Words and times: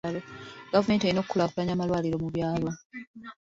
Gavumenti 0.71 1.03
erina 1.05 1.21
okukulaakulanya 1.21 1.73
amalwaliro 1.73 2.17
mu 2.23 2.29
byalo. 2.33 2.69